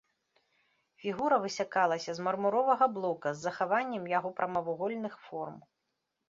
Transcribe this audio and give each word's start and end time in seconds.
Фігура 1.01 1.35
высякалася 1.43 2.11
з 2.19 2.25
мармуровага 2.27 2.85
блока 2.97 3.27
з 3.35 3.47
захаваннем 3.49 4.09
яго 4.17 4.33
прамавугольных 4.41 5.13
форм. 5.29 5.63